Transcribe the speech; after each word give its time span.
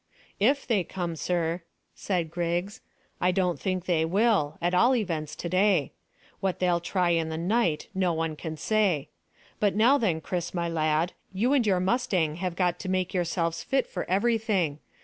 "If 0.39 0.65
they 0.65 0.83
come, 0.83 1.15
sir," 1.15 1.61
said 1.93 2.31
Griggs. 2.31 2.81
"I 3.21 3.29
don't 3.29 3.59
think 3.59 3.85
they 3.85 4.03
will 4.03 4.57
at 4.59 4.73
all 4.73 4.95
events 4.95 5.35
to 5.35 5.47
day. 5.47 5.91
What 6.39 6.57
they'll 6.57 6.79
try 6.79 7.11
in 7.11 7.29
the 7.29 7.37
night 7.37 7.87
no 7.93 8.11
one 8.11 8.35
can 8.35 8.57
say. 8.57 9.09
But 9.59 9.75
now 9.75 9.99
then, 9.99 10.19
Chris, 10.19 10.55
my 10.55 10.67
lad, 10.67 11.13
you 11.31 11.53
and 11.53 11.67
your 11.67 11.79
mustang 11.79 12.37
have 12.37 12.55
got 12.55 12.79
to 12.79 12.89
make 12.89 13.13
yourselves 13.13 13.61
fit 13.61 13.85
for 13.85 14.09
everything. 14.09 14.79